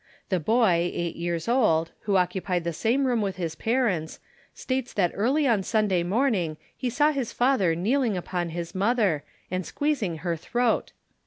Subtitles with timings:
[0.29, 4.19] The boy, eight years old, who occupied the same room with his parents,
[4.51, 9.63] states that early on Sunday morning he saw his father kneeling upon his mother, and
[9.63, 10.91] squeezing her throat.